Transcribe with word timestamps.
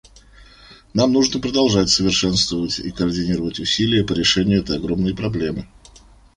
Нам 0.95 1.13
нужно 1.13 1.39
продолжать 1.39 1.89
совершенствовать 1.91 2.79
и 2.79 2.89
координировать 2.89 3.59
усилия 3.59 4.03
по 4.03 4.13
решению 4.13 4.61
этой 4.63 4.77
огромной 4.77 5.13
проблемы. 5.13 5.67